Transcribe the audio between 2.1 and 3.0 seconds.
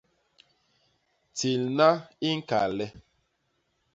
i ñkal le.